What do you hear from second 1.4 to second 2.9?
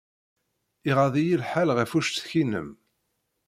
lḥal ɣef uccetki-nnem.